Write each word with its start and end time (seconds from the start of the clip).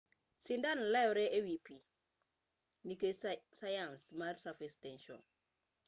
sindan 0.45 0.79
lewre 0.93 1.25
ewi 1.37 1.55
pii 1.65 1.87
nikech 2.87 3.19
sayans 3.59 4.01
mar 4.19 4.35
surface 4.43 4.77
tension 4.85 5.21